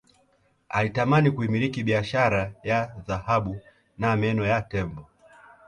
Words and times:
Alitamani 0.69 1.31
kuimiliki 1.31 1.83
biashara 1.83 2.53
ya 2.63 2.95
dhahabu 3.07 3.59
na 3.97 4.15
meno 4.15 4.45
ya 4.45 4.61
tembo 4.61 5.05